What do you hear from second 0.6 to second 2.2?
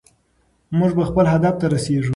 موږ به خپل هدف ته رسیږو.